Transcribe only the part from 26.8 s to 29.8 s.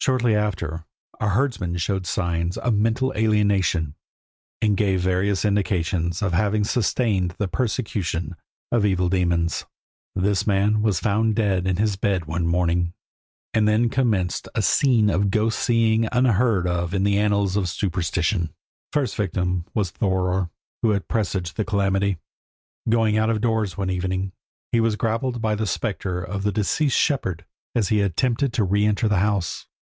shepherd as he attempted to re enter the house.